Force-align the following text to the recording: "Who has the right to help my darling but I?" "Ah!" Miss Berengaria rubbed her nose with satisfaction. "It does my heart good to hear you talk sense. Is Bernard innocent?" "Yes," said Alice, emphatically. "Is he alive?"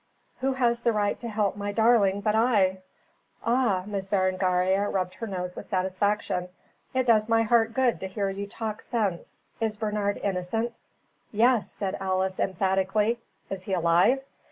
"Who 0.39 0.53
has 0.53 0.81
the 0.81 0.93
right 0.93 1.19
to 1.19 1.27
help 1.29 1.55
my 1.55 1.71
darling 1.71 2.21
but 2.21 2.33
I?" 2.33 2.81
"Ah!" 3.45 3.83
Miss 3.85 4.09
Berengaria 4.09 4.89
rubbed 4.89 5.13
her 5.13 5.27
nose 5.27 5.55
with 5.55 5.67
satisfaction. 5.67 6.49
"It 6.91 7.05
does 7.05 7.29
my 7.29 7.43
heart 7.43 7.75
good 7.75 7.99
to 7.99 8.07
hear 8.07 8.27
you 8.27 8.47
talk 8.47 8.81
sense. 8.81 9.43
Is 9.59 9.77
Bernard 9.77 10.17
innocent?" 10.23 10.79
"Yes," 11.31 11.69
said 11.71 11.97
Alice, 11.99 12.39
emphatically. 12.39 13.19
"Is 13.51 13.61
he 13.61 13.73
alive?" 13.73 14.23